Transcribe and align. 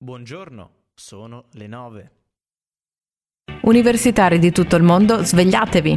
Buongiorno, 0.00 0.70
sono 0.94 1.46
le 1.54 1.66
9. 1.66 2.10
Universitari 3.62 4.38
di 4.38 4.52
tutto 4.52 4.76
il 4.76 4.84
mondo, 4.84 5.24
svegliatevi! 5.24 5.96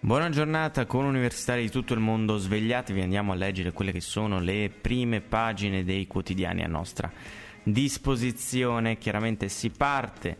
Buona 0.00 0.30
giornata 0.30 0.86
con 0.86 1.04
universitari 1.04 1.60
di 1.60 1.70
tutto 1.70 1.92
il 1.92 2.00
mondo, 2.00 2.38
svegliatevi, 2.38 3.02
andiamo 3.02 3.32
a 3.32 3.34
leggere 3.34 3.72
quelle 3.72 3.92
che 3.92 4.00
sono 4.00 4.40
le 4.40 4.70
prime 4.70 5.20
pagine 5.20 5.84
dei 5.84 6.06
quotidiani 6.06 6.64
a 6.64 6.66
nostra 6.66 7.12
disposizione. 7.62 8.96
Chiaramente 8.96 9.50
si 9.50 9.68
parte 9.68 10.38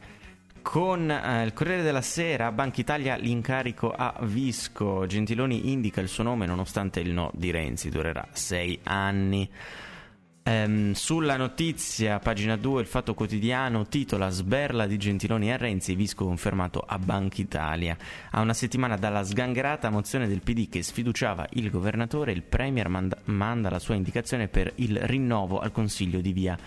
con 0.62 1.10
eh, 1.10 1.44
il 1.44 1.52
Corriere 1.52 1.82
della 1.82 2.00
Sera, 2.00 2.50
Banca 2.50 2.80
Italia 2.80 3.16
l'incarico 3.16 3.90
a 3.90 4.16
Visco. 4.22 5.04
Gentiloni 5.04 5.70
indica 5.70 6.00
il 6.00 6.08
suo 6.08 6.22
nome 6.22 6.46
nonostante 6.46 7.00
il 7.00 7.12
no 7.12 7.30
di 7.34 7.50
Renzi, 7.50 7.90
durerà 7.90 8.26
sei 8.32 8.80
anni. 8.84 9.50
Ehm, 10.44 10.92
sulla 10.92 11.36
notizia, 11.36 12.18
pagina 12.18 12.56
2, 12.56 12.80
il 12.80 12.86
Fatto 12.88 13.14
Quotidiano 13.14 13.86
titola 13.86 14.28
Sberla 14.28 14.86
di 14.86 14.96
Gentiloni 14.98 15.52
a 15.52 15.56
Renzi, 15.56 15.94
Visco 15.94 16.24
confermato 16.24 16.80
a 16.84 16.98
Banca 16.98 17.40
Italia. 17.40 17.96
A 18.32 18.40
una 18.40 18.52
settimana 18.52 18.96
dalla 18.96 19.22
sgangherata 19.22 19.88
mozione 19.88 20.26
del 20.26 20.40
PD 20.42 20.68
che 20.68 20.82
sfiduciava 20.82 21.46
il 21.50 21.70
governatore, 21.70 22.32
il 22.32 22.42
Premier 22.42 22.88
manda, 22.88 23.16
manda 23.26 23.70
la 23.70 23.78
sua 23.78 23.94
indicazione 23.94 24.48
per 24.48 24.72
il 24.76 24.98
rinnovo 24.98 25.60
al 25.60 25.70
Consiglio 25.70 26.20
di 26.20 26.32
via 26.32 26.58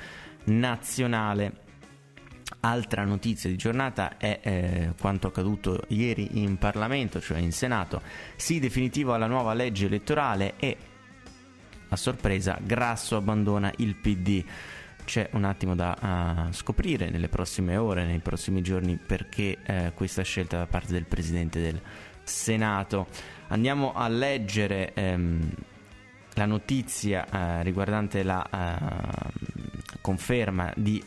nazionale. 0.46 1.64
Altra 2.62 3.04
notizia 3.04 3.50
di 3.50 3.58
giornata 3.58 4.18
è 4.18 4.40
eh, 4.42 4.94
quanto 5.00 5.28
accaduto 5.28 5.82
ieri 5.90 6.42
in 6.42 6.58
Parlamento, 6.58 7.20
cioè 7.20 7.40
in 7.40 7.52
Senato. 7.52 8.02
Sì, 8.38 8.60
definitivo 8.60 9.14
alla 9.14 9.28
nuova 9.28 9.54
legge 9.54 9.88
elettorale 9.88 10.54
e 10.58 10.78
a 11.90 11.96
sorpresa 11.96 12.58
Grasso 12.62 13.16
abbandona 13.16 13.72
il 13.78 13.96
PD. 13.96 14.44
C'è 15.04 15.30
un 15.34 15.44
attimo 15.44 15.76
da 15.76 16.48
uh, 16.48 16.52
scoprire 16.52 17.10
nelle 17.10 17.30
prossime 17.30 17.78
ore, 17.78 18.06
nei 18.06 18.20
prossimi 18.20 18.62
giorni, 18.62 18.98
perché 18.98 19.58
uh, 19.66 19.94
questa 19.94 20.24
scelta 20.24 20.58
da 20.58 20.66
parte 20.66 20.94
del 20.94 21.06
Presidente 21.06 21.62
del 21.62 21.80
Senato. 22.24 23.08
Andiamo 23.50 23.94
a 23.94 24.08
leggere 24.08 24.94
um, 24.96 25.48
la 26.34 26.46
notizia 26.46 27.26
uh, 27.32 27.62
riguardante 27.62 28.24
la 28.24 28.50
conferma 30.02 30.72
di 30.76 31.02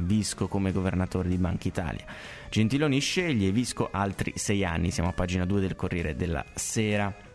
Visco 0.00 0.48
come 0.48 0.72
governatore 0.72 1.28
di 1.28 1.36
Banca 1.36 1.68
Italia. 1.68 2.04
Gentiloni 2.48 2.98
sceglie 2.98 3.50
Visco 3.50 3.88
altri 3.90 4.32
sei 4.36 4.64
anni, 4.64 4.90
siamo 4.90 5.10
a 5.10 5.12
pagina 5.12 5.44
2 5.44 5.60
del 5.60 5.76
Corriere 5.76 6.16
della 6.16 6.44
Sera. 6.54 7.27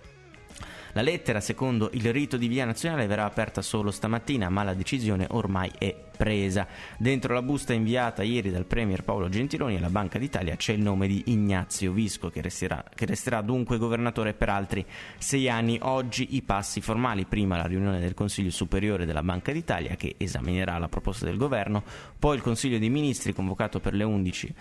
La 0.95 1.01
lettera, 1.01 1.39
secondo 1.39 1.89
il 1.93 2.11
rito 2.13 2.37
di 2.37 2.47
via 2.47 2.65
nazionale, 2.65 3.07
verrà 3.07 3.25
aperta 3.25 3.63
solo 3.63 3.89
stamattina, 3.89 4.49
ma 4.49 4.61
la 4.61 4.75
decisione 4.75 5.25
ormai 5.31 5.71
è 5.79 5.93
presa. 6.15 6.67
Dentro 6.97 7.33
la 7.33 7.41
busta 7.41 7.73
inviata 7.73 8.23
ieri 8.23 8.51
dal 8.51 8.65
Premier 8.65 9.03
Paolo 9.03 9.29
Gentiloni 9.29 9.77
alla 9.77 9.89
Banca 9.89 10.19
d'Italia 10.19 10.55
c'è 10.55 10.73
il 10.73 10.81
nome 10.81 11.07
di 11.07 11.23
Ignazio 11.27 11.91
Visco, 11.91 12.29
che 12.29 12.41
resterà, 12.41 12.83
che 12.93 13.05
resterà 13.05 13.41
dunque 13.41 13.77
governatore 13.77 14.33
per 14.33 14.49
altri 14.49 14.85
sei 15.17 15.49
anni. 15.49 15.77
Oggi 15.81 16.35
i 16.35 16.41
passi 16.41 16.81
formali, 16.81 17.25
prima 17.25 17.57
la 17.57 17.65
riunione 17.65 17.99
del 17.99 18.13
Consiglio 18.13 18.51
Superiore 18.51 19.05
della 19.05 19.23
Banca 19.23 19.51
d'Italia, 19.51 19.95
che 19.95 20.15
esaminerà 20.17 20.77
la 20.77 20.87
proposta 20.87 21.25
del 21.25 21.37
governo, 21.37 21.83
poi 22.17 22.35
il 22.35 22.41
Consiglio 22.41 22.79
dei 22.79 22.89
Ministri, 22.89 23.33
convocato 23.33 23.79
per 23.79 23.93
le 23.93 24.03
11 24.03 24.53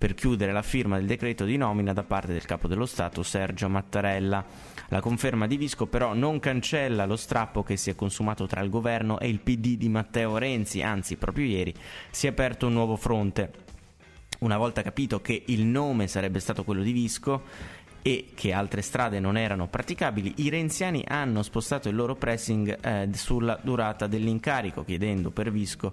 per 0.00 0.14
chiudere 0.14 0.50
la 0.50 0.62
firma 0.62 0.96
del 0.96 1.04
decreto 1.04 1.44
di 1.44 1.58
nomina 1.58 1.92
da 1.92 2.02
parte 2.04 2.32
del 2.32 2.46
Capo 2.46 2.68
dello 2.68 2.86
Stato 2.86 3.22
Sergio 3.22 3.68
Mattarella. 3.68 4.42
La 4.88 5.00
conferma 5.00 5.46
di 5.46 5.58
Visco 5.58 5.86
però 5.88 6.14
non 6.14 6.40
cancella 6.40 7.04
lo 7.04 7.16
strappo 7.16 7.62
che 7.62 7.76
si 7.76 7.90
è 7.90 7.94
consumato 7.94 8.46
tra 8.46 8.62
il 8.62 8.70
governo 8.70 9.20
e 9.20 9.28
il 9.28 9.40
PD 9.40 9.76
di 9.76 9.90
Matteo 9.90 10.38
Renzi, 10.38 10.80
anzi 10.80 10.99
proprio 11.16 11.46
ieri 11.46 11.74
si 12.10 12.26
è 12.26 12.30
aperto 12.30 12.66
un 12.66 12.72
nuovo 12.72 12.96
fronte. 12.96 13.68
Una 14.40 14.56
volta 14.56 14.82
capito 14.82 15.20
che 15.20 15.42
il 15.46 15.64
nome 15.64 16.06
sarebbe 16.06 16.40
stato 16.40 16.64
quello 16.64 16.82
di 16.82 16.92
Visco 16.92 17.42
e 18.02 18.28
che 18.34 18.52
altre 18.52 18.80
strade 18.80 19.20
non 19.20 19.36
erano 19.36 19.66
praticabili, 19.68 20.34
i 20.36 20.48
renziani 20.48 21.04
hanno 21.06 21.42
spostato 21.42 21.88
il 21.88 21.94
loro 21.94 22.14
pressing 22.14 22.78
eh, 22.80 23.08
sulla 23.12 23.58
durata 23.62 24.06
dell'incarico, 24.06 24.84
chiedendo 24.84 25.30
per 25.30 25.50
Visco 25.50 25.92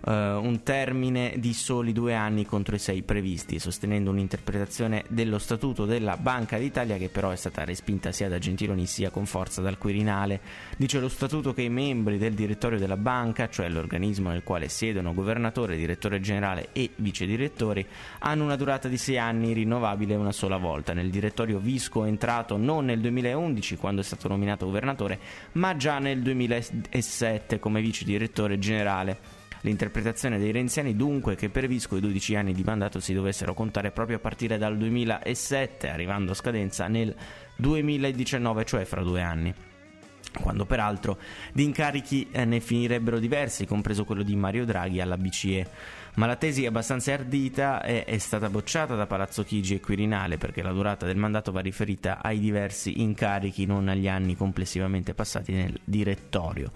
uh, 0.00 0.10
un 0.10 0.60
termine 0.62 1.34
di 1.38 1.52
soli 1.54 1.92
due 1.92 2.14
anni 2.14 2.44
contro 2.44 2.74
i 2.74 2.78
sei 2.78 3.02
previsti, 3.02 3.58
sostenendo 3.58 4.10
un'interpretazione 4.10 5.04
dello 5.08 5.38
statuto 5.38 5.84
della 5.84 6.16
Banca 6.16 6.58
d'Italia 6.58 6.96
che 6.96 7.08
però 7.08 7.30
è 7.30 7.36
stata 7.36 7.64
respinta 7.64 8.12
sia 8.12 8.28
da 8.28 8.38
Gentiloni 8.38 8.86
sia 8.86 9.10
con 9.10 9.26
forza 9.26 9.60
dal 9.60 9.78
Quirinale. 9.78 10.40
Dice 10.76 11.00
lo 11.00 11.08
statuto 11.08 11.52
che 11.52 11.62
i 11.62 11.68
membri 11.68 12.18
del 12.18 12.34
direttorio 12.34 12.78
della 12.78 12.96
banca, 12.96 13.48
cioè 13.48 13.68
l'organismo 13.68 14.30
nel 14.30 14.42
quale 14.42 14.68
siedono 14.68 15.14
governatore, 15.14 15.76
direttore 15.76 16.20
generale 16.20 16.68
e 16.72 16.90
vice 16.96 17.26
direttori, 17.26 17.86
hanno 18.20 18.44
una 18.44 18.56
durata 18.56 18.88
di 18.88 18.96
sei 18.96 19.18
anni 19.18 19.52
rinnovabile 19.52 20.14
una 20.14 20.32
sola 20.32 20.56
volta. 20.56 20.92
Nel 20.92 21.10
direttorio 21.10 21.58
Visco 21.58 22.04
è 22.04 22.08
entrato 22.08 22.56
non 22.56 22.84
nel 22.86 23.00
2011 23.00 23.76
quando 23.76 24.00
è 24.00 24.04
stato 24.04 24.28
nominato 24.28 24.66
governatore, 24.66 25.18
ma 25.52 25.76
già 25.76 25.98
nel 25.98 26.20
2007 26.22 27.58
come 27.58 27.80
vice 27.80 28.04
direttore 28.04 28.58
generale. 28.58 29.35
L'interpretazione 29.66 30.38
dei 30.38 30.52
renziani 30.52 30.94
dunque 30.94 31.34
che 31.34 31.48
per 31.48 31.66
Visco 31.66 31.96
i 31.96 32.00
12 32.00 32.36
anni 32.36 32.52
di 32.52 32.62
mandato 32.62 33.00
si 33.00 33.12
dovessero 33.12 33.52
contare 33.52 33.90
proprio 33.90 34.18
a 34.18 34.20
partire 34.20 34.58
dal 34.58 34.76
2007, 34.76 35.88
arrivando 35.88 36.30
a 36.30 36.34
scadenza 36.36 36.86
nel 36.86 37.12
2019, 37.56 38.64
cioè 38.64 38.84
fra 38.84 39.02
due 39.02 39.22
anni 39.22 39.54
quando 40.40 40.66
peraltro 40.66 41.18
di 41.52 41.64
incarichi 41.64 42.28
eh, 42.30 42.44
ne 42.44 42.60
finirebbero 42.60 43.18
diversi, 43.18 43.66
compreso 43.66 44.04
quello 44.04 44.22
di 44.22 44.36
Mario 44.36 44.66
Draghi 44.66 45.00
alla 45.00 45.16
BCE. 45.16 45.66
Ma 46.16 46.26
la 46.26 46.36
tesi 46.36 46.66
abbastanza 46.66 47.14
ardita 47.14 47.82
è, 47.82 48.04
è, 48.04 48.18
stata 48.18 48.50
bocciata 48.50 48.94
da 48.94 49.06
Palazzo 49.06 49.42
Chigi 49.44 49.74
e 49.74 49.80
Quirinale 49.80 50.36
perché 50.36 50.62
la 50.62 50.72
durata 50.72 51.06
del 51.06 51.16
mandato 51.16 51.52
va 51.52 51.60
riferita 51.60 52.22
ai 52.22 52.38
diversi 52.38 53.00
incarichi, 53.00 53.66
non 53.66 53.88
agli 53.88 54.08
anni 54.08 54.36
complessivamente 54.36 55.14
passati 55.14 55.52
nel 55.52 55.80
direttorio 55.82 56.70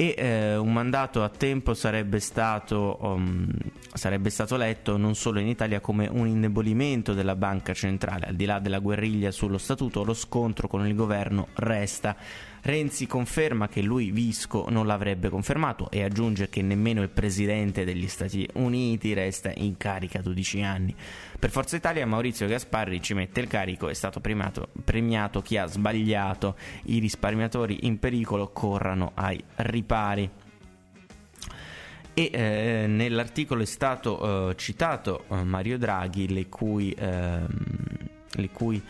e 0.00 0.14
eh, 0.16 0.56
un 0.56 0.72
mandato 0.72 1.24
a 1.24 1.28
tempo 1.28 1.74
sarebbe 1.74 2.20
stato, 2.20 2.98
um, 3.00 3.48
sarebbe 3.92 4.30
stato 4.30 4.56
letto 4.56 4.96
non 4.96 5.16
solo 5.16 5.40
in 5.40 5.48
Italia 5.48 5.80
come 5.80 6.06
un 6.06 6.28
indebolimento 6.28 7.14
della 7.14 7.34
banca 7.34 7.74
centrale, 7.74 8.26
al 8.26 8.36
di 8.36 8.44
là 8.44 8.60
della 8.60 8.78
guerriglia 8.78 9.32
sullo 9.32 9.58
statuto, 9.58 10.04
lo 10.04 10.14
scontro 10.14 10.68
con 10.68 10.86
il 10.86 10.94
governo 10.94 11.48
resta. 11.54 12.14
Renzi 12.62 13.06
conferma 13.06 13.68
che 13.68 13.82
lui 13.82 14.10
Visco 14.10 14.66
non 14.68 14.86
l'avrebbe 14.86 15.28
confermato 15.28 15.90
e 15.90 16.02
aggiunge 16.02 16.48
che 16.48 16.62
nemmeno 16.62 17.02
il 17.02 17.08
presidente 17.08 17.84
degli 17.84 18.08
Stati 18.08 18.48
Uniti 18.54 19.12
resta 19.12 19.52
in 19.54 19.76
carica 19.76 20.20
12 20.20 20.62
anni. 20.62 20.94
Per 21.38 21.50
Forza 21.50 21.76
Italia 21.76 22.06
Maurizio 22.06 22.46
Gasparri 22.46 23.00
ci 23.00 23.14
mette 23.14 23.40
il 23.40 23.46
carico, 23.46 23.88
è 23.88 23.94
stato 23.94 24.20
premiato, 24.20 24.68
premiato 24.84 25.40
chi 25.40 25.56
ha 25.56 25.66
sbagliato, 25.66 26.56
i 26.84 26.98
risparmiatori 26.98 27.86
in 27.86 27.98
pericolo 27.98 28.48
corrano 28.48 29.12
ai 29.14 29.42
ripari. 29.56 30.28
E 32.14 32.30
eh, 32.32 32.86
nell'articolo 32.88 33.62
è 33.62 33.66
stato 33.66 34.50
eh, 34.50 34.56
citato 34.56 35.24
eh, 35.28 35.44
Mario 35.44 35.78
Draghi, 35.78 36.28
le 36.32 36.48
cui, 36.48 36.92
ehm, 36.98 37.48
le 38.32 38.50
cui 38.50 38.82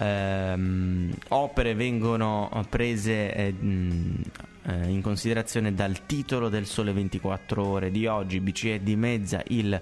ehm, 0.00 1.12
opere 1.28 1.74
vengono 1.74 2.50
prese 2.68 3.34
eh, 3.34 3.54
in 3.58 5.00
considerazione 5.02 5.74
dal 5.74 6.06
titolo 6.06 6.48
del 6.48 6.66
Sole 6.66 6.92
24 6.92 7.66
Ore 7.66 7.90
di 7.90 8.06
oggi. 8.06 8.40
BCE 8.40 8.82
dimezza 8.82 9.42
il 9.48 9.80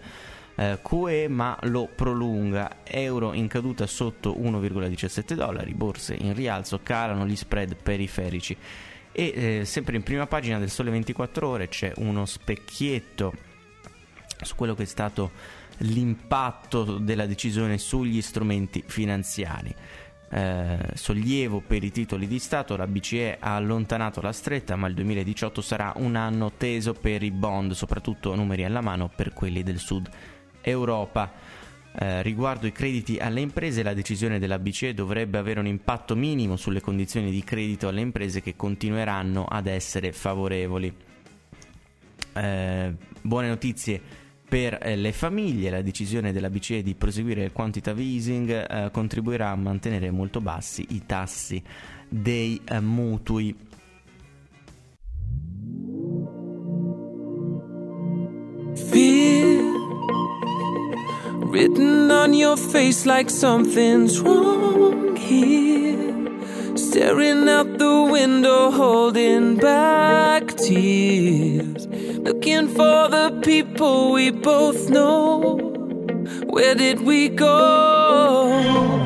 eh, 0.56 0.78
QE 0.82 1.28
ma 1.28 1.56
lo 1.62 1.88
prolunga. 1.94 2.78
Euro 2.84 3.32
in 3.32 3.46
caduta 3.46 3.86
sotto 3.86 4.36
1,17 4.36 5.34
dollari, 5.34 5.72
borse 5.74 6.14
in 6.14 6.34
rialzo, 6.34 6.80
calano 6.82 7.26
gli 7.26 7.36
spread 7.36 7.76
periferici. 7.76 8.56
E 9.12 9.32
eh, 9.34 9.64
sempre 9.64 9.96
in 9.96 10.02
prima 10.02 10.26
pagina 10.26 10.58
del 10.58 10.70
Sole 10.70 10.90
24 10.90 11.48
Ore 11.48 11.68
c'è 11.68 11.92
uno 11.96 12.24
specchietto 12.26 13.32
su 14.42 14.54
quello 14.54 14.74
che 14.74 14.82
è 14.82 14.86
stato 14.86 15.30
l'impatto 15.78 16.98
della 16.98 17.26
decisione 17.26 17.78
sugli 17.78 18.21
strumenti 18.21 18.82
finanziari. 18.86 19.74
Eh, 20.30 20.78
sollievo 20.92 21.60
per 21.66 21.83
i 21.83 21.91
titoli 21.91 22.27
di 22.27 22.39
Stato, 22.39 22.77
la 22.77 22.86
BCE 22.86 23.39
ha 23.41 23.57
allontanato 23.57 24.21
la 24.21 24.33
stretta, 24.33 24.77
ma 24.77 24.86
il 24.86 24.95
2018 24.95 25.63
sarà 25.63 25.92
un 25.97 26.16
anno 26.16 26.53
teso 26.57 26.92
per 26.92 27.22
i 27.22 27.30
bond, 27.30 27.72
soprattutto 27.72 28.34
numeri 28.34 28.65
alla 28.65 28.83
mano 28.83 29.10
per 29.15 29.33
quelli 29.33 29.63
del 29.63 29.78
sud 29.78 30.09
Europa. 30.60 31.33
Eh, 32.01 32.22
riguardo 32.22 32.66
i 32.66 32.72
crediti 32.72 33.16
alle 33.16 33.41
imprese, 33.41 33.83
la 33.83 33.95
decisione 33.95 34.39
della 34.39 34.59
BCE 34.59 34.92
dovrebbe 34.92 35.39
avere 35.39 35.60
un 35.60 35.66
impatto 35.66 36.15
minimo 36.15 36.57
sulle 36.57 36.81
condizioni 36.81 37.31
di 37.31 37.42
credito 37.42 37.89
alle 37.89 38.03
imprese 38.03 38.42
che 38.42 38.54
continueranno 38.54 39.47
ad 39.47 39.66
essere 39.66 40.13
favorevoli. 40.13 40.95
Eh, 42.34 42.95
buone 43.22 43.48
notizie 43.48 44.27
per 44.48 44.78
eh, 44.80 44.97
le 44.97 45.12
famiglie, 45.12 45.71
la 45.71 45.83
decisione 45.83 46.33
della 46.33 46.48
BCE 46.48 46.83
di 46.83 46.95
proseguire 46.95 47.45
il 47.45 47.53
quantitative 47.53 48.03
easing 48.03 48.50
eh, 48.50 48.91
contribuirà 48.91 49.50
a 49.50 49.56
mantenere 49.56 50.10
molto 50.10 50.41
bassi 50.41 50.86
i 50.91 51.03
tassi 51.04 51.62
dei 52.09 52.60
eh, 52.65 52.80
mutui. 52.80 53.54
Fear 58.91 59.59
written 61.50 62.10
on 62.10 62.33
your 62.33 62.56
face 62.56 63.04
like 63.04 63.28
something's 63.28 64.18
wrong 64.21 65.16
here. 65.16 65.97
Staring 66.78 67.48
out 67.48 67.78
the 67.78 68.09
window, 68.09 68.71
holding 68.71 69.57
back 69.57 70.47
tears. 70.57 71.89
Looking 71.89 72.69
for 72.69 73.09
the 73.09 73.41
people 73.42 74.13
we 74.13 74.30
both 74.30 74.89
know. 74.89 75.57
Where 76.47 76.77
did 76.77 77.01
we 77.01 77.30
go? 77.30 78.97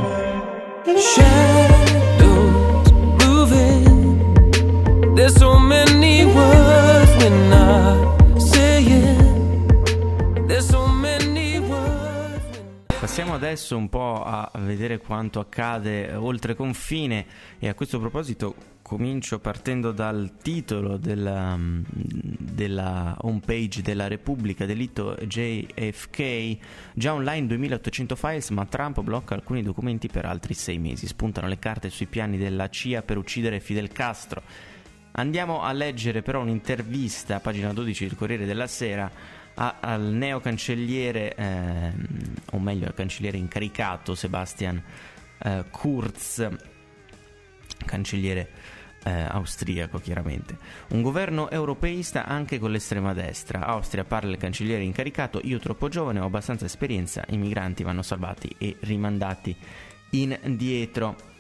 Adesso 13.62 13.76
un 13.76 13.88
po' 13.88 14.24
a 14.24 14.50
vedere 14.58 14.98
quanto 14.98 15.38
accade 15.38 16.12
oltre 16.14 16.56
confine. 16.56 17.24
E 17.60 17.68
a 17.68 17.74
questo 17.74 18.00
proposito 18.00 18.70
comincio 18.82 19.38
partendo 19.38 19.92
dal 19.92 20.32
titolo 20.42 20.96
della, 20.96 21.56
mm, 21.56 21.82
della 22.38 23.16
homepage 23.20 23.80
della 23.80 24.08
Repubblica 24.08 24.66
delitto 24.66 25.14
JFK 25.14 26.56
già 26.92 27.14
online 27.14 27.46
2800 27.46 28.16
files 28.16 28.50
ma 28.50 28.66
Trump 28.66 29.00
blocca 29.00 29.34
alcuni 29.34 29.62
documenti 29.62 30.08
per 30.08 30.24
altri 30.26 30.54
sei 30.54 30.78
mesi. 30.78 31.06
Spuntano 31.06 31.46
le 31.46 31.60
carte 31.60 31.88
sui 31.88 32.06
piani 32.06 32.36
della 32.36 32.68
CIA 32.68 33.02
per 33.02 33.16
uccidere 33.16 33.60
Fidel 33.60 33.92
Castro. 33.92 34.42
Andiamo 35.12 35.62
a 35.62 35.72
leggere 35.72 36.22
però 36.22 36.40
un'intervista 36.40 37.38
pagina 37.38 37.72
12 37.72 38.08
del 38.08 38.16
Corriere 38.16 38.44
della 38.44 38.66
Sera 38.66 39.40
a- 39.54 39.76
al 39.80 40.02
neo 40.02 40.40
cancelliere, 40.40 41.34
ehm, 41.34 42.06
o 42.52 42.58
meglio 42.58 42.86
al 42.86 42.94
cancelliere 42.94 43.36
incaricato 43.38 44.14
Sebastian 44.14 44.82
eh, 45.44 45.64
Kurz, 45.70 46.48
cancelliere 47.84 48.50
eh, 49.04 49.10
austriaco 49.10 49.98
chiaramente. 49.98 50.56
Un 50.90 51.02
governo 51.02 51.50
europeista 51.50 52.24
anche 52.26 52.58
con 52.58 52.70
l'estrema 52.70 53.12
destra. 53.12 53.66
Austria 53.66 54.04
parla 54.04 54.30
il 54.30 54.36
cancelliere 54.36 54.84
incaricato, 54.84 55.40
io 55.42 55.58
troppo 55.58 55.88
giovane, 55.88 56.20
ho 56.20 56.26
abbastanza 56.26 56.64
esperienza, 56.64 57.24
i 57.30 57.36
migranti 57.36 57.82
vanno 57.82 58.02
salvati 58.02 58.54
e 58.58 58.76
rimandati 58.80 59.56
indietro. 60.10 61.30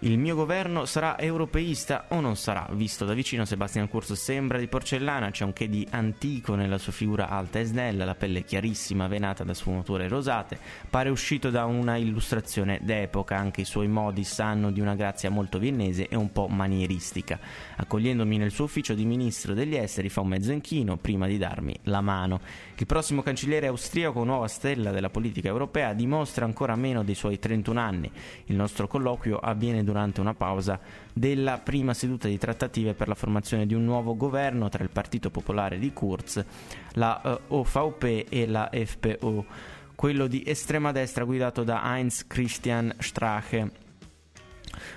Il 0.00 0.18
mio 0.18 0.34
governo 0.34 0.84
sarà 0.84 1.18
europeista 1.18 2.04
o 2.08 2.20
non 2.20 2.36
sarà? 2.36 2.68
Visto 2.72 3.06
da 3.06 3.14
vicino 3.14 3.46
Sebastian 3.46 3.88
Kurz 3.88 4.12
sembra 4.12 4.58
di 4.58 4.68
porcellana, 4.68 5.30
c'è 5.30 5.42
un 5.42 5.54
che 5.54 5.70
di 5.70 5.88
antico 5.90 6.54
nella 6.54 6.76
sua 6.76 6.92
figura 6.92 7.30
alta 7.30 7.60
e 7.60 7.64
snella, 7.64 8.04
la 8.04 8.14
pelle 8.14 8.44
chiarissima 8.44 9.06
venata 9.08 9.42
da 9.42 9.54
sfumature 9.54 10.06
rosate, 10.06 10.58
pare 10.90 11.08
uscito 11.08 11.48
da 11.48 11.64
una 11.64 11.96
illustrazione 11.96 12.78
d'epoca, 12.82 13.38
anche 13.38 13.62
i 13.62 13.64
suoi 13.64 13.88
modi 13.88 14.22
sanno 14.22 14.70
di 14.70 14.82
una 14.82 14.94
grazia 14.94 15.30
molto 15.30 15.58
viennese 15.58 16.08
e 16.08 16.14
un 16.14 16.30
po' 16.30 16.46
manieristica. 16.46 17.40
Accogliendomi 17.76 18.36
nel 18.36 18.50
suo 18.50 18.66
ufficio 18.66 18.92
di 18.92 19.06
ministro 19.06 19.54
degli 19.54 19.76
esteri 19.76 20.10
fa 20.10 20.20
un 20.20 20.28
mezzo 20.28 20.52
inchino 20.52 20.98
prima 20.98 21.26
di 21.26 21.38
darmi 21.38 21.74
la 21.84 22.02
mano. 22.02 22.40
Il 22.78 22.84
prossimo 22.84 23.22
cancelliere 23.22 23.68
austriaco, 23.68 24.22
nuova 24.22 24.48
stella 24.48 24.90
della 24.90 25.08
politica 25.08 25.48
europea, 25.48 25.94
dimostra 25.94 26.44
ancora 26.44 26.76
meno 26.76 27.02
dei 27.02 27.14
suoi 27.14 27.38
31 27.38 27.80
anni. 27.80 28.10
Il 28.46 28.56
nostro 28.56 28.86
colloquio 28.86 29.38
avviene 29.38 29.82
durante 29.82 30.20
una 30.20 30.34
pausa 30.34 30.78
della 31.10 31.56
prima 31.56 31.94
seduta 31.94 32.28
di 32.28 32.36
trattative 32.36 32.92
per 32.92 33.08
la 33.08 33.14
formazione 33.14 33.64
di 33.64 33.72
un 33.72 33.82
nuovo 33.82 34.14
governo 34.14 34.68
tra 34.68 34.82
il 34.82 34.90
Partito 34.90 35.30
Popolare 35.30 35.78
di 35.78 35.90
Kurz, 35.94 36.44
la 36.92 37.18
eh, 37.22 37.40
OVP 37.48 38.26
e 38.28 38.46
la 38.46 38.68
FPO, 38.70 39.46
quello 39.94 40.26
di 40.26 40.42
estrema 40.44 40.92
destra 40.92 41.24
guidato 41.24 41.62
da 41.62 41.80
Heinz 41.82 42.26
Christian 42.26 42.94
Strache. 42.98 43.84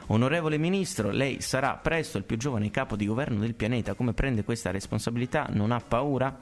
Onorevole 0.08 0.58
Ministro, 0.58 1.12
lei 1.12 1.40
sarà 1.40 1.76
presto 1.76 2.18
il 2.18 2.26
più 2.26 2.36
giovane 2.36 2.72
capo 2.72 2.98
di 2.98 3.06
governo 3.06 3.40
del 3.40 3.56
pianeta. 3.56 3.94
Come 3.94 4.14
prende 4.14 4.44
questa 4.44 4.70
responsabilità? 4.70 5.48
Non 5.50 5.72
ha 5.72 5.80
paura? 5.80 6.38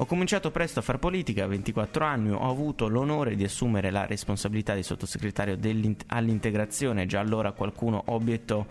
Ho 0.00 0.06
cominciato 0.06 0.52
presto 0.52 0.78
a 0.78 0.82
far 0.82 1.00
politica, 1.00 1.42
a 1.42 1.48
24 1.48 2.04
anni, 2.04 2.30
ho 2.30 2.48
avuto 2.48 2.86
l'onore 2.86 3.34
di 3.34 3.42
assumere 3.42 3.90
la 3.90 4.06
responsabilità 4.06 4.72
di 4.76 4.84
sottosegretario 4.84 5.58
all'integrazione, 6.06 7.06
già 7.06 7.18
allora 7.18 7.50
qualcuno 7.50 8.04
obiettò 8.06 8.64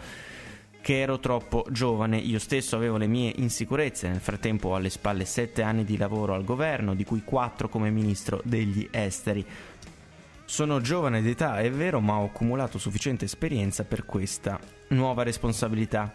che 0.80 1.00
ero 1.02 1.20
troppo 1.20 1.66
giovane, 1.70 2.16
io 2.16 2.40
stesso 2.40 2.78
avevo 2.78 2.96
le 2.96 3.08
mie 3.08 3.34
insicurezze, 3.36 4.08
nel 4.08 4.22
frattempo 4.22 4.70
ho 4.70 4.76
alle 4.76 4.90
spalle 4.90 5.26
7 5.26 5.62
anni 5.64 5.84
di 5.84 5.98
lavoro 5.98 6.34
al 6.34 6.46
governo, 6.46 6.96
di 6.96 7.04
cui 7.04 7.22
4 7.26 7.68
come 7.68 7.90
ministro 7.90 8.40
degli 8.46 8.88
esteri. 8.90 9.46
Sono 10.46 10.80
giovane 10.80 11.22
d'età, 11.22 11.60
è 11.60 11.70
vero, 11.70 12.00
ma 12.00 12.20
ho 12.20 12.24
accumulato 12.28 12.78
sufficiente 12.78 13.26
esperienza 13.26 13.84
per 13.84 14.06
questa 14.06 14.58
nuova 14.90 15.24
responsabilità. 15.24 16.10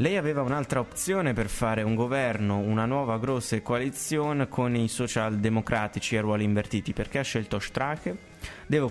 Lei 0.00 0.16
aveva 0.16 0.42
un'altra 0.42 0.78
opzione 0.78 1.32
per 1.32 1.48
fare 1.48 1.82
un 1.82 1.96
governo, 1.96 2.58
una 2.58 2.84
nuova 2.84 3.18
grossa 3.18 3.60
coalizione 3.62 4.48
con 4.48 4.76
i 4.76 4.86
socialdemocratici 4.86 6.16
a 6.16 6.20
ruoli 6.20 6.44
invertiti. 6.44 6.92
Perché 6.92 7.18
ha 7.18 7.22
scelto 7.22 7.58
Strache? 7.58 8.16
Devo 8.64 8.88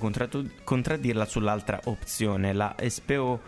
contraddirla 0.65 1.23
sull'altra 1.23 1.79
opzione. 1.85 2.51
La 2.51 2.75
SPO 2.85 3.39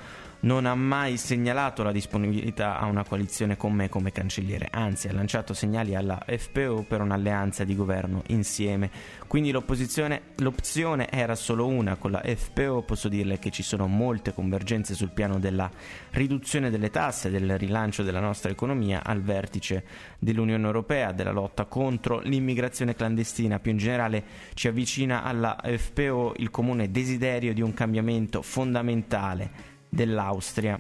non 0.41 0.65
ha 0.65 0.75
mai 0.75 1.17
segnalato 1.17 1.83
la 1.83 1.91
disponibilità 1.91 2.79
a 2.79 2.85
una 2.85 3.03
coalizione 3.03 3.57
con 3.57 3.73
me 3.73 3.89
come 3.89 4.11
cancelliere, 4.11 4.69
anzi 4.71 5.07
ha 5.07 5.13
lanciato 5.13 5.53
segnali 5.53 5.95
alla 5.95 6.23
FPO 6.25 6.85
per 6.87 7.01
un'alleanza 7.01 7.65
di 7.65 7.75
governo 7.75 8.23
insieme. 8.27 8.89
Quindi 9.27 9.51
l'opzione 9.51 11.09
era 11.11 11.35
solo 11.35 11.67
una, 11.67 11.97
con 11.97 12.11
la 12.11 12.23
FPO 12.23 12.83
posso 12.83 13.09
dirle 13.09 13.37
che 13.37 13.49
ci 13.49 13.63
sono 13.63 13.87
molte 13.87 14.33
convergenze 14.33 14.95
sul 14.95 15.11
piano 15.11 15.39
della 15.39 15.69
riduzione 16.11 16.69
delle 16.69 16.89
tasse, 16.89 17.29
del 17.29 17.57
rilancio 17.57 18.03
della 18.03 18.21
nostra 18.21 18.49
economia 18.49 19.03
al 19.03 19.21
vertice 19.21 19.83
dell'Unione 20.19 20.65
Europea, 20.65 21.11
della 21.11 21.31
lotta 21.31 21.65
contro 21.65 22.19
l'immigrazione 22.19 22.95
clandestina, 22.95 23.59
più 23.59 23.71
in 23.71 23.77
generale 23.77 24.23
ci 24.53 24.67
avvicina 24.69 25.23
alla 25.23 25.57
FPO 25.61 26.35
il 26.37 26.49
comune 26.49 26.91
desiderio 26.91 27.53
di 27.53 27.61
un 27.61 27.73
cambiamento 27.73 28.41
fondamentale 28.41 29.77
dell'Austria. 29.89 30.79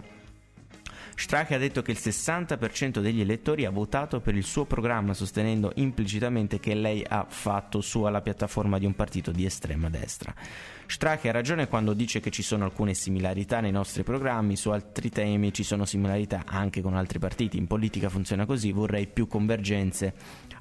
Strache 1.19 1.53
ha 1.53 1.57
detto 1.57 1.81
che 1.81 1.91
il 1.91 1.97
60% 1.99 3.01
degli 3.01 3.19
elettori 3.19 3.65
ha 3.65 3.69
votato 3.71 4.21
per 4.21 4.35
il 4.35 4.45
suo 4.45 4.63
programma, 4.63 5.13
sostenendo 5.13 5.73
implicitamente 5.75 6.61
che 6.61 6.73
lei 6.73 7.05
ha 7.05 7.25
fatto 7.27 7.81
sua 7.81 8.09
la 8.09 8.21
piattaforma 8.21 8.79
di 8.79 8.85
un 8.85 8.95
partito 8.95 9.31
di 9.31 9.43
estrema 9.43 9.89
destra. 9.89 10.33
Strache 10.85 11.27
ha 11.27 11.33
ragione 11.33 11.67
quando 11.67 11.91
dice 11.91 12.21
che 12.21 12.29
ci 12.29 12.41
sono 12.41 12.63
alcune 12.63 12.93
similarità 12.93 13.59
nei 13.59 13.71
nostri 13.71 14.03
programmi, 14.03 14.55
su 14.55 14.69
altri 14.69 15.09
temi 15.09 15.51
ci 15.53 15.63
sono 15.63 15.83
similarità 15.83 16.43
anche 16.45 16.81
con 16.81 16.95
altri 16.95 17.19
partiti. 17.19 17.57
In 17.57 17.67
politica 17.67 18.07
funziona 18.07 18.45
così, 18.45 18.71
vorrei 18.71 19.05
più 19.05 19.27
convergenze 19.27 20.13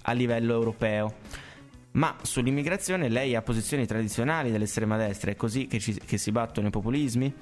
a 0.02 0.12
livello 0.12 0.54
europeo. 0.54 1.14
Ma 1.92 2.16
sull'immigrazione 2.20 3.08
lei 3.08 3.36
ha 3.36 3.42
posizioni 3.42 3.86
tradizionali 3.86 4.50
dell'estrema 4.50 4.96
destra, 4.96 5.30
è 5.30 5.36
così 5.36 5.68
che, 5.68 5.78
ci- 5.78 6.00
che 6.04 6.18
si 6.18 6.32
battono 6.32 6.66
i 6.66 6.70
populismi? 6.70 7.32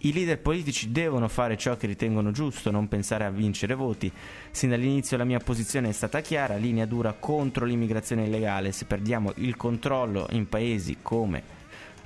I 0.00 0.12
leader 0.12 0.38
politici 0.38 0.92
devono 0.92 1.26
fare 1.26 1.56
ciò 1.56 1.76
che 1.76 1.88
ritengono 1.88 2.30
giusto, 2.30 2.70
non 2.70 2.86
pensare 2.86 3.24
a 3.24 3.30
vincere 3.30 3.74
voti. 3.74 4.10
Sin 4.52 4.70
dall'inizio 4.70 5.16
la 5.16 5.24
mia 5.24 5.40
posizione 5.40 5.88
è 5.88 5.92
stata 5.92 6.20
chiara, 6.20 6.54
linea 6.54 6.86
dura 6.86 7.14
contro 7.14 7.64
l'immigrazione 7.64 8.24
illegale. 8.24 8.70
Se 8.70 8.84
perdiamo 8.84 9.32
il 9.36 9.56
controllo 9.56 10.28
in 10.30 10.48
paesi 10.48 10.98
come, 11.02 11.42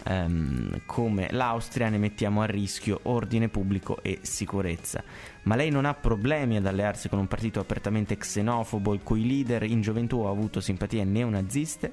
ehm, 0.04 0.80
come 0.86 1.28
l'Austria 1.32 1.90
ne 1.90 1.98
mettiamo 1.98 2.40
a 2.40 2.46
rischio 2.46 3.00
ordine 3.02 3.48
pubblico 3.48 3.98
e 4.02 4.20
sicurezza. 4.22 5.04
Ma 5.42 5.54
lei 5.54 5.68
non 5.68 5.84
ha 5.84 5.92
problemi 5.92 6.56
ad 6.56 6.64
allearsi 6.64 7.10
con 7.10 7.18
un 7.18 7.28
partito 7.28 7.60
apertamente 7.60 8.16
xenofobo, 8.16 8.94
il 8.94 9.02
cui 9.02 9.26
leader 9.26 9.64
in 9.64 9.82
gioventù 9.82 10.22
ha 10.22 10.30
avuto 10.30 10.60
simpatie 10.60 11.04
neonaziste? 11.04 11.92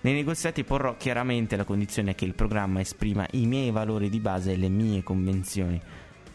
Nei 0.00 0.14
negoziati 0.14 0.62
porrò 0.62 0.96
chiaramente 0.96 1.56
la 1.56 1.64
condizione 1.64 2.14
che 2.14 2.24
il 2.24 2.34
programma 2.34 2.80
esprima 2.80 3.26
i 3.32 3.46
miei 3.46 3.70
valori 3.70 4.08
di 4.08 4.20
base 4.20 4.52
e 4.52 4.56
le 4.56 4.68
mie 4.68 5.02
convenzioni 5.02 5.80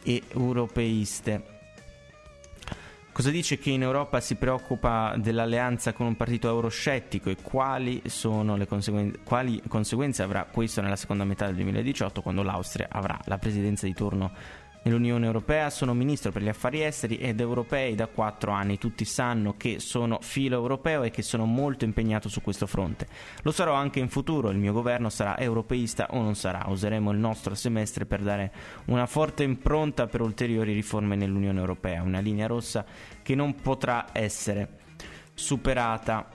europeiste. 0.04 1.60
Cosa 3.14 3.30
dice 3.30 3.60
che 3.60 3.72
in 3.72 3.82
Europa 3.82 4.22
si 4.22 4.36
preoccupa 4.36 5.16
dell'alleanza 5.18 5.92
con 5.92 6.06
un 6.06 6.16
partito 6.16 6.48
euroscettico 6.48 7.30
e 7.30 7.36
quali, 7.42 8.02
conseguen- 8.68 9.20
quali 9.24 9.62
conseguenze 9.68 10.24
avrà 10.24 10.48
questo 10.50 10.80
nella 10.80 10.96
seconda 10.96 11.26
metà 11.26 11.46
del 11.46 11.56
2018 11.56 12.22
quando 12.22 12.42
l'Austria 12.42 12.88
avrà 12.90 13.20
la 13.26 13.38
presidenza 13.38 13.86
di 13.86 13.94
turno 13.94 14.32
nell'Unione 14.84 15.26
Europea? 15.26 15.70
Sono 15.70 15.94
ministro 15.94 16.32
per 16.32 16.42
gli 16.42 16.48
affari 16.48 16.84
esteri 16.84 17.18
ed 17.18 17.40
europei 17.40 17.96
da 17.96 18.08
quattro 18.08 18.52
anni. 18.52 18.78
Tutti 18.78 19.06
sanno 19.06 19.56
che 19.58 19.80
sono 19.80 20.20
filo 20.22 20.56
europeo 20.56 21.04
e 21.04 21.12
che 21.12 21.22
sono 21.22 21.46
molto 21.46 21.86
impegnato 21.86 22.30
su 22.30 22.42
questo 22.42 22.68
fronte. 22.68 23.08
Lo 23.44 23.52
sarò 23.52 23.74
anche 23.74 24.00
in 24.00 24.10
futuro. 24.10 24.50
Il 24.50 24.58
mio 24.58 24.74
governo 24.74 25.10
sarà 25.10 25.38
europeista 25.38 26.08
o 26.12 26.22
non 26.22 26.36
sarà. 26.36 26.66
Useremo 26.68 27.12
il 27.12 27.18
nostro 27.18 27.56
semestre 27.56 28.06
per 28.06 28.22
dare 28.22 28.52
una 28.86 29.06
forte 29.06 29.44
impronta 29.44 30.08
per 30.08 30.22
ulteriori 30.22 30.74
riforme 30.74 31.16
nell'Unione 31.16 31.60
Europea. 31.60 32.02
Una 32.02 32.20
linea 32.20 32.48
rossa 32.48 32.86
che 33.22 33.36
non 33.36 33.56
potrà 33.56 34.08
essere 34.12 34.80
superata. 35.34 36.28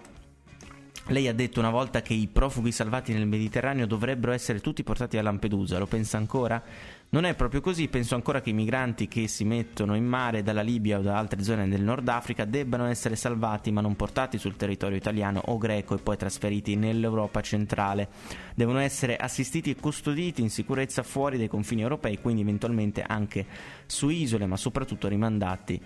Lei 1.08 1.28
ha 1.28 1.32
detto 1.32 1.60
una 1.60 1.70
volta 1.70 2.02
che 2.02 2.14
i 2.14 2.26
profughi 2.26 2.72
salvati 2.72 3.12
nel 3.12 3.28
Mediterraneo 3.28 3.86
dovrebbero 3.86 4.32
essere 4.32 4.60
tutti 4.60 4.82
portati 4.82 5.16
a 5.16 5.22
Lampedusa, 5.22 5.78
lo 5.78 5.86
pensa 5.86 6.16
ancora? 6.16 6.60
Non 7.08 7.24
è 7.24 7.34
proprio 7.34 7.60
così, 7.60 7.86
penso 7.86 8.16
ancora 8.16 8.40
che 8.40 8.50
i 8.50 8.52
migranti 8.52 9.06
che 9.06 9.28
si 9.28 9.44
mettono 9.44 9.94
in 9.94 10.04
mare 10.04 10.42
dalla 10.42 10.60
Libia 10.60 10.98
o 10.98 11.02
da 11.02 11.16
altre 11.16 11.42
zone 11.44 11.68
del 11.68 11.82
Nord 11.82 12.08
Africa 12.08 12.44
debbano 12.44 12.86
essere 12.86 13.14
salvati 13.14 13.70
ma 13.70 13.80
non 13.80 13.94
portati 13.94 14.38
sul 14.38 14.56
territorio 14.56 14.96
italiano 14.96 15.40
o 15.46 15.56
greco 15.56 15.94
e 15.94 15.98
poi 15.98 16.16
trasferiti 16.16 16.74
nell'Europa 16.74 17.40
centrale. 17.42 18.08
Devono 18.56 18.80
essere 18.80 19.16
assistiti 19.16 19.70
e 19.70 19.76
custoditi 19.76 20.42
in 20.42 20.50
sicurezza 20.50 21.04
fuori 21.04 21.38
dai 21.38 21.48
confini 21.48 21.82
europei, 21.82 22.20
quindi 22.20 22.42
eventualmente 22.42 23.02
anche 23.02 23.46
su 23.86 24.08
isole, 24.08 24.46
ma 24.46 24.56
soprattutto 24.56 25.06
rimandati 25.06 25.80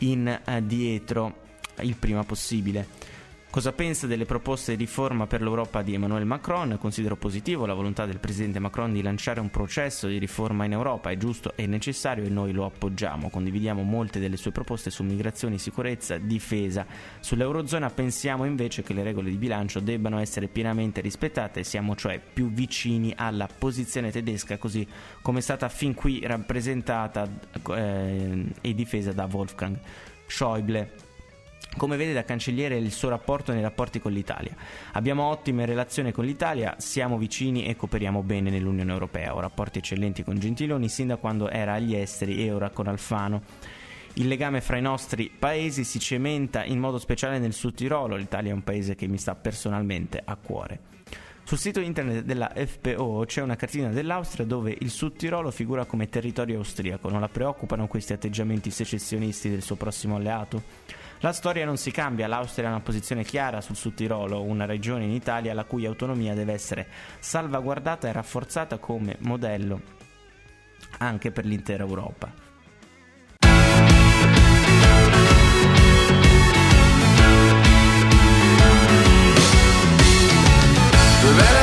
indietro 0.00 1.36
eh, 1.76 1.86
il 1.86 1.96
prima 1.96 2.22
possibile. 2.24 3.18
Cosa 3.50 3.72
pensa 3.72 4.06
delle 4.06 4.26
proposte 4.26 4.76
di 4.76 4.84
riforma 4.84 5.26
per 5.26 5.42
l'Europa 5.42 5.82
di 5.82 5.92
Emmanuel 5.92 6.24
Macron? 6.24 6.78
Considero 6.78 7.16
positivo 7.16 7.66
la 7.66 7.74
volontà 7.74 8.06
del 8.06 8.20
presidente 8.20 8.60
Macron 8.60 8.92
di 8.92 9.02
lanciare 9.02 9.40
un 9.40 9.50
processo 9.50 10.06
di 10.06 10.18
riforma 10.18 10.66
in 10.66 10.70
Europa, 10.70 11.10
è 11.10 11.16
giusto 11.16 11.54
e 11.56 11.66
necessario 11.66 12.22
e 12.22 12.28
noi 12.28 12.52
lo 12.52 12.64
appoggiamo. 12.64 13.28
Condividiamo 13.28 13.82
molte 13.82 14.20
delle 14.20 14.36
sue 14.36 14.52
proposte 14.52 14.90
su 14.90 15.02
migrazione, 15.02 15.58
sicurezza, 15.58 16.16
difesa. 16.16 16.86
Sull'Eurozona 17.18 17.90
pensiamo 17.90 18.44
invece 18.44 18.84
che 18.84 18.92
le 18.92 19.02
regole 19.02 19.30
di 19.30 19.36
bilancio 19.36 19.80
debbano 19.80 20.20
essere 20.20 20.46
pienamente 20.46 21.00
rispettate, 21.00 21.64
siamo 21.64 21.96
cioè 21.96 22.20
più 22.20 22.52
vicini 22.52 23.12
alla 23.16 23.48
posizione 23.48 24.12
tedesca 24.12 24.58
così 24.58 24.86
come 25.22 25.40
è 25.40 25.42
stata 25.42 25.68
fin 25.68 25.92
qui 25.94 26.24
rappresentata 26.24 27.28
eh, 27.74 28.44
e 28.60 28.74
difesa 28.74 29.10
da 29.10 29.28
Wolfgang 29.28 29.76
Schäuble 30.28 31.08
come 31.76 31.96
vede 31.96 32.12
da 32.12 32.24
cancelliere 32.24 32.76
il 32.76 32.92
suo 32.92 33.08
rapporto 33.08 33.52
nei 33.52 33.62
rapporti 33.62 34.00
con 34.00 34.12
l'Italia. 34.12 34.54
Abbiamo 34.92 35.24
ottime 35.24 35.66
relazioni 35.66 36.12
con 36.12 36.24
l'Italia, 36.24 36.74
siamo 36.78 37.16
vicini 37.16 37.66
e 37.66 37.76
cooperiamo 37.76 38.22
bene 38.22 38.50
nell'Unione 38.50 38.92
Europea. 38.92 39.34
Ho 39.34 39.40
rapporti 39.40 39.78
eccellenti 39.78 40.24
con 40.24 40.38
Gentiloni 40.38 40.88
sin 40.88 41.08
da 41.08 41.16
quando 41.16 41.48
era 41.48 41.74
agli 41.74 41.94
esteri 41.94 42.44
e 42.44 42.52
ora 42.52 42.70
con 42.70 42.88
Alfano. 42.88 43.42
Il 44.14 44.26
legame 44.26 44.60
fra 44.60 44.76
i 44.76 44.82
nostri 44.82 45.30
paesi 45.30 45.84
si 45.84 46.00
cementa 46.00 46.64
in 46.64 46.80
modo 46.80 46.98
speciale 46.98 47.38
nel 47.38 47.52
Sud 47.52 47.74
Tirolo, 47.74 48.16
l'Italia 48.16 48.50
è 48.50 48.54
un 48.54 48.64
paese 48.64 48.96
che 48.96 49.06
mi 49.06 49.18
sta 49.18 49.36
personalmente 49.36 50.20
a 50.24 50.34
cuore. 50.34 50.80
Sul 51.44 51.58
sito 51.58 51.80
internet 51.80 52.24
della 52.24 52.52
FPO 52.54 53.24
c'è 53.26 53.40
una 53.42 53.56
cartina 53.56 53.88
dell'Austria 53.88 54.44
dove 54.44 54.76
il 54.78 54.90
Sud 54.90 55.16
Tirolo 55.16 55.50
figura 55.50 55.84
come 55.84 56.08
territorio 56.08 56.58
austriaco. 56.58 57.08
Non 57.08 57.20
la 57.20 57.28
preoccupano 57.28 57.86
questi 57.86 58.12
atteggiamenti 58.12 58.70
secessionisti 58.70 59.48
del 59.48 59.62
suo 59.62 59.76
prossimo 59.76 60.16
alleato? 60.16 60.62
La 61.22 61.32
storia 61.34 61.66
non 61.66 61.76
si 61.76 61.90
cambia, 61.90 62.26
l'Austria 62.26 62.68
ha 62.68 62.70
una 62.70 62.80
posizione 62.80 63.24
chiara 63.24 63.60
sul 63.60 63.76
Sud 63.76 63.92
Tirolo, 63.92 64.42
una 64.42 64.64
regione 64.64 65.04
in 65.04 65.10
Italia 65.10 65.52
la 65.52 65.64
cui 65.64 65.84
autonomia 65.84 66.32
deve 66.32 66.54
essere 66.54 66.86
salvaguardata 67.18 68.08
e 68.08 68.12
rafforzata 68.12 68.78
come 68.78 69.16
modello 69.20 69.98
anche 70.98 71.30
per 71.30 71.44
l'intera 71.44 71.84
Europa. 71.84 72.32
Due 81.20 81.59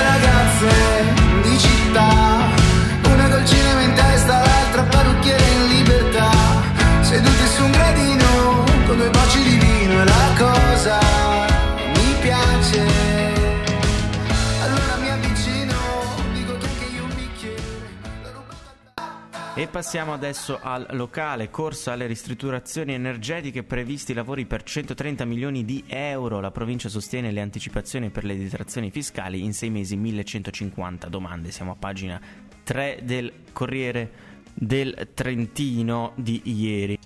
Passiamo 19.69 20.13
adesso 20.13 20.59
al 20.61 20.87
locale, 20.91 21.51
corsa 21.51 21.91
alle 21.93 22.07
ristrutturazioni 22.07 22.93
energetiche, 22.93 23.63
previsti 23.63 24.13
lavori 24.13 24.45
per 24.45 24.63
130 24.63 25.23
milioni 25.25 25.65
di 25.65 25.83
euro. 25.87 26.39
La 26.39 26.49
provincia 26.49 26.89
sostiene 26.89 27.31
le 27.31 27.41
anticipazioni 27.41 28.09
per 28.09 28.23
le 28.23 28.37
detrazioni 28.37 28.89
fiscali 28.89 29.43
in 29.43 29.53
sei 29.53 29.69
mesi 29.69 29.95
1150 29.95 31.09
domande. 31.09 31.51
Siamo 31.51 31.71
a 31.71 31.75
pagina 31.75 32.19
3 32.63 33.01
del 33.03 33.31
Corriere 33.53 34.09
del 34.53 35.09
Trentino 35.13 36.13
di 36.15 36.41
ieri. 36.45 36.97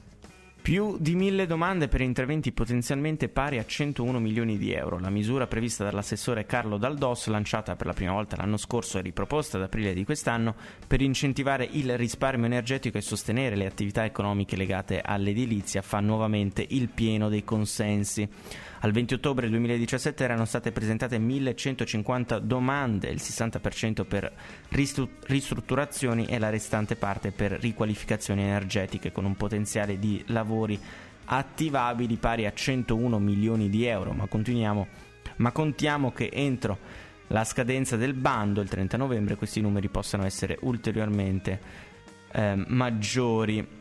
Più 0.61 0.97
di 0.99 1.15
mille 1.15 1.47
domande 1.47 1.87
per 1.87 2.01
interventi 2.01 2.51
potenzialmente 2.51 3.29
pari 3.29 3.57
a 3.57 3.65
101 3.65 4.19
milioni 4.19 4.59
di 4.59 4.71
euro. 4.71 4.99
La 4.99 5.09
misura 5.09 5.47
prevista 5.47 5.83
dall'assessore 5.83 6.45
Carlo 6.45 6.77
Daldos, 6.77 7.25
lanciata 7.25 7.75
per 7.75 7.87
la 7.87 7.93
prima 7.93 8.11
volta 8.11 8.35
l'anno 8.35 8.57
scorso 8.57 8.99
e 8.99 9.01
riproposta 9.01 9.57
ad 9.57 9.63
aprile 9.63 9.95
di 9.95 10.05
quest'anno, 10.05 10.53
per 10.85 11.01
incentivare 11.01 11.67
il 11.71 11.97
risparmio 11.97 12.45
energetico 12.45 12.99
e 12.99 13.01
sostenere 13.01 13.55
le 13.55 13.65
attività 13.65 14.05
economiche 14.05 14.55
legate 14.55 15.01
all'edilizia, 15.01 15.81
fa 15.81 15.99
nuovamente 15.99 16.63
il 16.69 16.89
pieno 16.89 17.27
dei 17.27 17.43
consensi. 17.43 18.29
Al 18.83 18.91
20 18.91 19.13
ottobre 19.13 19.47
2017 19.47 20.23
erano 20.23 20.45
state 20.45 20.71
presentate 20.71 21.19
1150 21.19 22.39
domande, 22.39 23.09
il 23.09 23.19
60% 23.21 24.05
per 24.05 24.31
ristru- 24.69 25.23
ristrutturazioni 25.27 26.25
e 26.25 26.39
la 26.39 26.49
restante 26.49 26.95
parte 26.95 27.31
per 27.31 27.51
riqualificazioni 27.51 28.41
energetiche, 28.41 29.11
con 29.11 29.25
un 29.25 29.35
potenziale 29.35 29.99
di 29.99 30.23
lavori 30.27 30.79
attivabili 31.25 32.15
pari 32.15 32.47
a 32.47 32.53
101 32.53 33.19
milioni 33.19 33.69
di 33.69 33.85
euro. 33.85 34.13
Ma, 34.13 34.27
ma 35.35 35.51
contiamo 35.51 36.11
che 36.11 36.31
entro 36.33 36.79
la 37.27 37.43
scadenza 37.43 37.97
del 37.97 38.15
bando, 38.15 38.61
il 38.61 38.67
30 38.67 38.97
novembre, 38.97 39.35
questi 39.35 39.61
numeri 39.61 39.89
possano 39.89 40.25
essere 40.25 40.57
ulteriormente 40.61 41.59
eh, 42.31 42.55
maggiori 42.65 43.79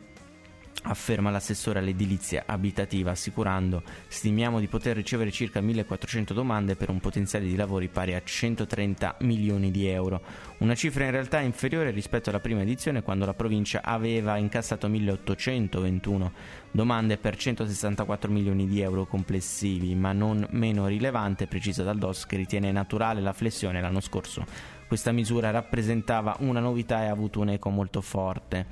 afferma 0.82 1.30
l'assessore 1.30 1.78
all'edilizia 1.78 2.44
abitativa, 2.46 3.10
assicurando 3.10 3.82
stimiamo 4.08 4.60
di 4.60 4.66
poter 4.66 4.96
ricevere 4.96 5.30
circa 5.30 5.60
1400 5.60 6.32
domande 6.32 6.76
per 6.76 6.90
un 6.90 7.00
potenziale 7.00 7.46
di 7.46 7.56
lavori 7.56 7.88
pari 7.88 8.14
a 8.14 8.22
130 8.22 9.16
milioni 9.20 9.70
di 9.70 9.86
euro, 9.86 10.22
una 10.58 10.74
cifra 10.74 11.04
in 11.04 11.10
realtà 11.10 11.40
inferiore 11.40 11.90
rispetto 11.90 12.30
alla 12.30 12.40
prima 12.40 12.62
edizione 12.62 13.02
quando 13.02 13.26
la 13.26 13.34
provincia 13.34 13.82
aveva 13.82 14.36
incassato 14.36 14.88
1821 14.88 16.32
domande 16.70 17.16
per 17.16 17.36
164 17.36 18.30
milioni 18.30 18.66
di 18.66 18.80
euro 18.80 19.06
complessivi, 19.06 19.94
ma 19.94 20.12
non 20.12 20.46
meno 20.50 20.86
rilevante, 20.86 21.46
precisa 21.46 21.82
dal 21.82 21.98
DOS 21.98 22.26
che 22.26 22.36
ritiene 22.36 22.70
naturale 22.72 23.20
la 23.20 23.32
flessione 23.32 23.80
l'anno 23.80 24.00
scorso. 24.00 24.44
Questa 24.86 25.12
misura 25.12 25.50
rappresentava 25.50 26.36
una 26.40 26.60
novità 26.60 27.02
e 27.02 27.06
ha 27.06 27.12
avuto 27.12 27.40
un 27.40 27.50
eco 27.50 27.70
molto 27.70 28.00
forte. 28.00 28.66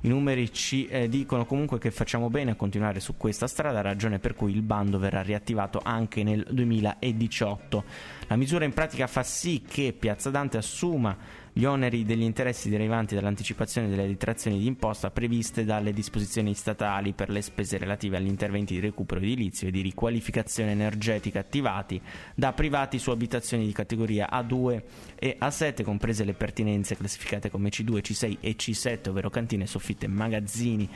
I 0.00 0.08
numeri 0.08 0.52
ci 0.52 0.86
eh, 0.86 1.08
dicono 1.08 1.46
comunque 1.46 1.78
che 1.78 1.90
facciamo 1.90 2.30
bene 2.30 2.52
a 2.52 2.54
continuare 2.54 3.00
su 3.00 3.16
questa 3.16 3.46
strada, 3.46 3.80
ragione 3.80 4.18
per 4.18 4.34
cui 4.34 4.52
il 4.52 4.62
bando 4.62 4.98
verrà 4.98 5.22
riattivato 5.22 5.80
anche 5.82 6.22
nel 6.22 6.46
2018. 6.50 7.84
La 8.28 8.36
misura 8.36 8.64
in 8.64 8.72
pratica 8.72 9.06
fa 9.06 9.22
sì 9.22 9.62
che 9.66 9.94
Piazza 9.98 10.30
Dante 10.30 10.56
assuma 10.56 11.44
gli 11.58 11.64
oneri 11.64 12.04
degli 12.04 12.20
interessi 12.20 12.68
derivanti 12.68 13.14
dall'anticipazione 13.14 13.88
delle 13.88 14.06
detrazioni 14.06 14.58
di 14.58 14.66
imposta 14.66 15.10
previste 15.10 15.64
dalle 15.64 15.94
disposizioni 15.94 16.52
statali 16.52 17.14
per 17.14 17.30
le 17.30 17.40
spese 17.40 17.78
relative 17.78 18.18
agli 18.18 18.26
interventi 18.26 18.74
di 18.74 18.80
recupero 18.80 19.22
edilizio 19.22 19.68
e 19.68 19.70
di 19.70 19.80
riqualificazione 19.80 20.72
energetica 20.72 21.38
attivati 21.38 21.98
da 22.34 22.52
privati 22.52 22.98
su 22.98 23.10
abitazioni 23.10 23.64
di 23.64 23.72
categoria 23.72 24.28
A2 24.30 24.82
e 25.14 25.38
A7, 25.40 25.82
comprese 25.82 26.24
le 26.24 26.34
pertinenze 26.34 26.94
classificate 26.94 27.48
come 27.48 27.70
C2, 27.70 28.02
C6 28.02 28.36
e 28.40 28.54
C7, 28.54 29.08
ovvero 29.08 29.30
cantine, 29.30 29.66
soffitte, 29.66 30.06
magazzini, 30.08 30.86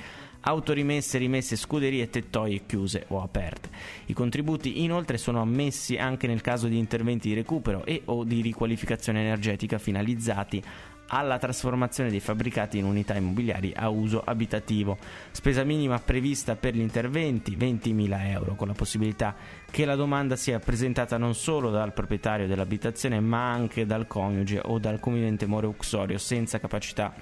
autorimesse, 0.41 1.19
rimesse, 1.19 1.57
scuderie, 1.57 2.09
tettoie 2.09 2.65
chiuse 2.67 3.05
o 3.09 3.23
aperte. 3.23 3.69
I 4.07 4.13
contributi 4.13 4.83
inoltre 4.83 5.19
sono 5.19 5.41
ammessi 5.41 5.97
anche 5.97 6.27
nel 6.27 6.41
caso 6.41 6.69
di 6.69 6.79
interventi 6.79 7.29
di 7.29 7.35
recupero 7.35 7.85
e 7.85 8.03
o 8.07 8.25
di 8.25 8.41
riqualificazione 8.41 9.21
energetica 9.21 9.79
finalizzati 9.79 10.63
alla 11.13 11.39
trasformazione 11.39 12.11
dei 12.11 12.21
fabbricati 12.21 12.79
in 12.79 12.85
unità 12.85 13.17
immobiliari 13.17 13.73
a 13.75 13.89
uso 13.89 14.23
abitativo. 14.25 14.97
Spesa 15.31 15.65
minima 15.65 15.99
prevista 15.99 16.57
per 16.57 16.75
gli 16.75 16.81
interventi 16.81 17.57
20.000 17.57 18.31
euro, 18.31 18.55
con 18.55 18.69
la 18.69 18.75
possibilità 18.75 19.35
che 19.71 19.85
la 19.85 19.97
domanda 19.97 20.37
sia 20.37 20.59
presentata 20.59 21.17
non 21.17 21.35
solo 21.35 21.71
dal 21.71 21.93
proprietario 21.93 22.47
dell'abitazione 22.47 23.21
ma 23.21 23.51
anche 23.51 23.87
dal 23.87 24.07
coniuge 24.07 24.61
o 24.65 24.79
dal 24.79 25.01
convivente 25.01 25.47
more 25.47 25.67
uxorio 25.67 26.19
senza 26.19 26.61
capacità 26.61 27.13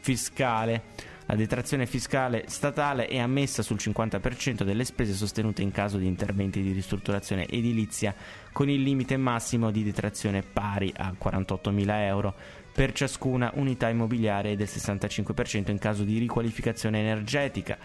fiscale. 0.00 1.14
La 1.28 1.34
detrazione 1.34 1.86
fiscale 1.86 2.44
statale 2.46 3.06
è 3.06 3.18
ammessa 3.18 3.62
sul 3.62 3.78
50% 3.80 4.62
delle 4.62 4.84
spese 4.84 5.12
sostenute 5.12 5.60
in 5.60 5.72
caso 5.72 5.98
di 5.98 6.06
interventi 6.06 6.62
di 6.62 6.70
ristrutturazione 6.70 7.48
edilizia, 7.48 8.14
con 8.52 8.70
il 8.70 8.80
limite 8.80 9.16
massimo 9.16 9.72
di 9.72 9.82
detrazione 9.82 10.42
pari 10.42 10.92
a 10.96 11.12
48.000 11.12 11.84
euro 12.04 12.34
per 12.72 12.92
ciascuna 12.92 13.50
unità 13.56 13.88
immobiliare 13.88 14.52
e 14.52 14.56
del 14.56 14.68
65% 14.70 15.70
in 15.72 15.78
caso 15.78 16.04
di 16.04 16.18
riqualificazione 16.18 17.00
energetica, 17.00 17.76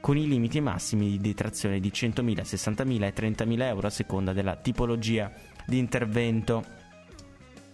con 0.00 0.16
i 0.16 0.26
limiti 0.26 0.60
massimi 0.60 1.10
di 1.10 1.20
detrazione 1.20 1.80
di 1.80 1.90
100.000, 1.90 2.42
60.000 2.44 3.02
e 3.02 3.12
30.000 3.12 3.62
euro 3.62 3.86
a 3.88 3.90
seconda 3.90 4.32
della 4.32 4.56
tipologia 4.56 5.30
di 5.66 5.76
intervento. 5.76 6.64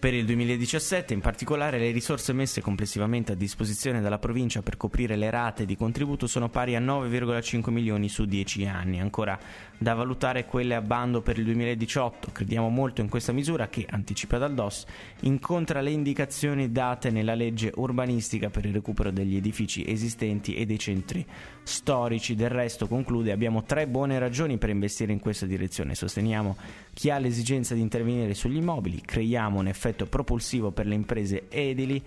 Per 0.03 0.13
il 0.13 0.25
2017 0.25 1.15
in 1.15 1.21
particolare 1.21 1.79
le 1.79 1.93
risorse 1.93 2.33
messe 2.33 2.61
complessivamente 2.61 3.31
a 3.31 3.35
disposizione 3.37 4.01
dalla 4.01 4.19
provincia 4.19 4.61
per 4.61 4.77
coprire 4.77 5.15
le 5.15 5.31
rate 5.31 5.65
di 5.65 5.77
contributo 5.77 6.27
sono 6.27 6.49
pari 6.49 6.75
a 6.75 6.81
9,5 6.81 7.71
milioni 7.71 8.09
su 8.09 8.25
10 8.25 8.67
anni. 8.67 8.99
Ancora 8.99 9.39
da 9.79 9.95
valutare 9.95 10.45
quelle 10.45 10.75
a 10.75 10.81
bando 10.81 11.23
per 11.23 11.39
il 11.39 11.45
2018. 11.45 12.33
Crediamo 12.33 12.69
molto 12.69 13.01
in 13.01 13.09
questa 13.09 13.31
misura 13.31 13.69
che, 13.69 13.87
anticipa 13.89 14.39
dal 14.39 14.55
DOS, 14.55 14.87
incontra 15.21 15.81
le 15.81 15.91
indicazioni 15.91 16.73
date 16.73 17.11
nella 17.11 17.35
legge 17.35 17.71
urbanistica 17.77 18.51
per 18.51 18.65
il 18.65 18.73
recupero 18.73 19.13
degli 19.13 19.37
edifici 19.37 19.89
esistenti 19.89 20.55
e 20.55 20.67
dei 20.67 20.81
centri 20.81 21.25
storici. 21.63 22.35
Del 22.35 22.51
resto, 22.51 22.89
conclude, 22.89 23.31
abbiamo 23.31 23.63
tre 23.63 23.87
buone 23.87 24.19
ragioni 24.19 24.59
per 24.59 24.71
investire 24.71 25.13
in 25.13 25.21
questa 25.21 25.47
direzione. 25.47 25.95
Sosteniamo 25.95 26.57
chi 26.93 27.11
ha 27.11 27.19
l'esigenza 27.19 27.75
di 27.75 27.81
intervenire 27.81 28.35
sugli 28.35 28.57
immobili, 28.57 29.01
creiamo 29.01 29.59
un 29.59 29.69
effetto 29.69 29.92
propulsivo 29.93 30.71
per 30.71 30.87
le 30.87 30.95
imprese 30.95 31.45
edili 31.49 32.03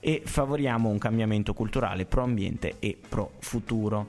e 0.00 0.22
favoriamo 0.24 0.88
un 0.88 0.98
cambiamento 0.98 1.54
culturale 1.54 2.04
pro 2.04 2.22
ambiente 2.22 2.76
e 2.78 2.96
pro 3.08 3.32
futuro. 3.38 4.06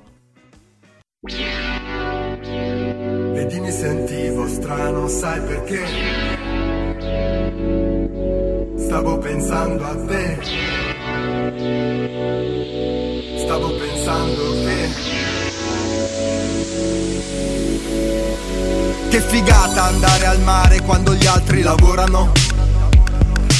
Vedi 3.32 3.60
mi 3.60 3.72
sentivo 3.72 4.48
strano, 4.48 5.08
sai 5.08 5.42
perché? 5.42 5.86
Stavo 8.78 9.18
pensando 9.18 9.84
a 9.86 9.96
te. 10.06 10.38
Stavo 13.38 13.76
pensando 13.76 14.52
che 14.64 15.28
Che 19.10 19.22
figata 19.22 19.86
andare 19.86 20.26
al 20.28 20.40
mare 20.42 20.82
quando 20.82 21.16
gli 21.16 21.26
altri 21.26 21.62
lavorano. 21.62 22.32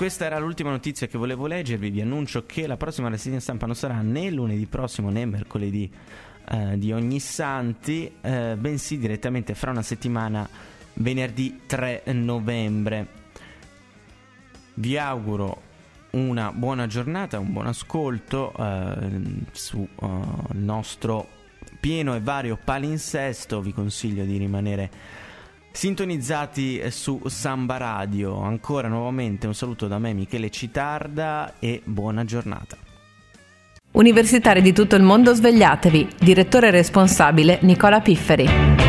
Questa 0.00 0.24
era 0.24 0.38
l'ultima 0.38 0.70
notizia 0.70 1.06
che 1.06 1.18
volevo 1.18 1.46
leggervi. 1.46 1.90
Vi 1.90 2.00
annuncio 2.00 2.46
che 2.46 2.66
la 2.66 2.78
prossima 2.78 3.10
rassegna 3.10 3.38
stampa 3.38 3.66
non 3.66 3.74
sarà 3.74 4.00
né 4.00 4.30
lunedì 4.30 4.64
prossimo 4.64 5.10
né 5.10 5.26
mercoledì 5.26 5.92
eh, 6.48 6.78
di 6.78 6.90
ogni 6.90 7.20
santi, 7.20 8.10
eh, 8.22 8.56
bensì 8.58 8.96
direttamente 8.96 9.54
fra 9.54 9.72
una 9.72 9.82
settimana, 9.82 10.48
venerdì 10.94 11.60
3 11.66 12.04
novembre. 12.12 13.08
Vi 14.72 14.96
auguro 14.96 15.60
una 16.12 16.50
buona 16.50 16.86
giornata, 16.86 17.38
un 17.38 17.52
buon 17.52 17.66
ascolto 17.66 18.54
eh, 18.56 19.10
sul 19.52 19.86
uh, 19.96 20.22
nostro 20.52 21.28
pieno 21.78 22.14
e 22.14 22.20
vario 22.20 22.58
palinsesto. 22.64 23.60
Vi 23.60 23.74
consiglio 23.74 24.24
di 24.24 24.38
rimanere 24.38 24.90
sintonizzati 25.72 26.82
su 26.90 27.20
Samba 27.26 27.76
Radio. 27.76 28.40
Ancora 28.40 28.88
nuovamente 28.88 29.46
un 29.46 29.54
saluto 29.54 29.86
da 29.86 29.98
me 29.98 30.12
Michele 30.12 30.50
Citarda 30.50 31.54
e 31.58 31.82
buona 31.84 32.24
giornata. 32.24 32.76
Universitari 33.92 34.62
di 34.62 34.72
tutto 34.72 34.96
il 34.96 35.02
mondo 35.02 35.34
svegliatevi. 35.34 36.08
Direttore 36.20 36.70
responsabile 36.70 37.58
Nicola 37.62 38.00
Pifferi. 38.00 38.79